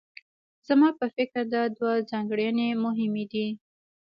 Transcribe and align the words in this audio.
زما 0.67 0.89
په 0.99 1.05
فکر 1.15 1.41
دا 1.53 1.63
دوه 1.77 1.93
ځانګړنې 2.11 2.67
مهمې 2.83 3.25
دي. 3.31 3.47